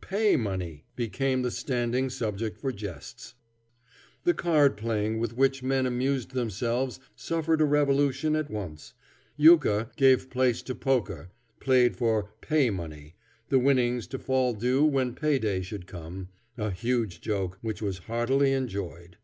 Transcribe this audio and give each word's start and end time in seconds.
"Pay 0.00 0.36
money" 0.36 0.84
became 0.94 1.42
the 1.42 1.50
standing 1.50 2.10
subject 2.10 2.60
for 2.60 2.70
jests. 2.70 3.34
The 4.22 4.34
card 4.34 4.76
playing 4.76 5.18
with 5.18 5.32
which 5.36 5.62
the 5.62 5.66
men 5.66 5.84
amused 5.84 6.30
themselves 6.30 7.00
suffered 7.16 7.60
a 7.60 7.64
revolution 7.64 8.36
at 8.36 8.48
once; 8.50 8.94
euchre 9.36 9.90
gave 9.96 10.30
place 10.30 10.62
to 10.62 10.76
poker, 10.76 11.32
played 11.58 11.96
for 11.96 12.30
"pay 12.40 12.70
money," 12.70 13.16
the 13.48 13.58
winnings 13.58 14.06
to 14.06 14.20
fall 14.20 14.54
due 14.54 14.84
when 14.84 15.12
pay 15.12 15.40
day 15.40 15.60
should 15.60 15.88
come, 15.88 16.28
a 16.56 16.70
huge 16.70 17.20
joke 17.20 17.58
which 17.60 17.82
was 17.82 17.98
heartily 18.06 18.52
enjoyed. 18.52 19.16